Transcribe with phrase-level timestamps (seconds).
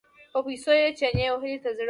[0.31, 1.79] په پیسو یې چنې وهلو ته زړه و.